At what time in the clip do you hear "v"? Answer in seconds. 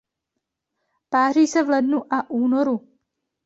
1.63-1.69